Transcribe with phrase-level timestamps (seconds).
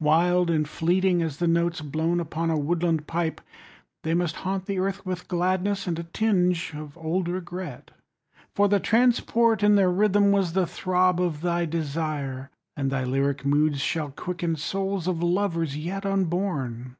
[0.00, 3.46] Wild and fleeting as the notes Blown upon a woodland pipe, 30
[4.02, 7.92] They must haunt the earth with gladness And a tinge of old regret.
[8.54, 13.46] For the transport in their rhythm Was the throb of thy desire, And thy lyric
[13.46, 16.96] moods shall quicken 35 Souls of lovers yet unborn.